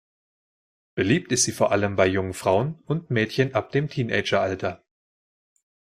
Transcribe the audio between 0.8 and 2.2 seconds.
Beliebt ist sie vor allem bei